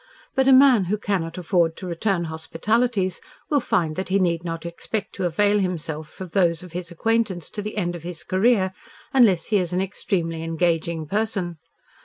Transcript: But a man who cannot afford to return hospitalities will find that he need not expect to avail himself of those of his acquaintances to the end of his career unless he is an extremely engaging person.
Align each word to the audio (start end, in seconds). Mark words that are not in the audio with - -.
But 0.33 0.47
a 0.47 0.51
man 0.51 0.85
who 0.85 0.97
cannot 0.97 1.37
afford 1.37 1.77
to 1.77 1.85
return 1.85 2.23
hospitalities 2.23 3.21
will 3.51 3.59
find 3.59 3.95
that 3.97 4.09
he 4.09 4.17
need 4.17 4.43
not 4.43 4.65
expect 4.65 5.13
to 5.13 5.25
avail 5.27 5.59
himself 5.59 6.19
of 6.19 6.31
those 6.31 6.63
of 6.63 6.71
his 6.71 6.89
acquaintances 6.89 7.51
to 7.51 7.61
the 7.61 7.77
end 7.77 7.95
of 7.95 8.01
his 8.01 8.23
career 8.23 8.73
unless 9.13 9.49
he 9.53 9.57
is 9.57 9.73
an 9.73 9.81
extremely 9.81 10.41
engaging 10.41 11.05
person. 11.05 11.59